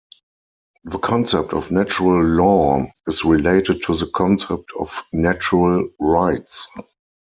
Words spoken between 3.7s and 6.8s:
to the concept of natural rights.